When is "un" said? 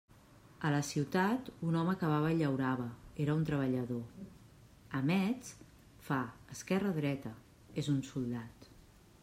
1.71-1.75, 3.39-3.43, 7.97-8.01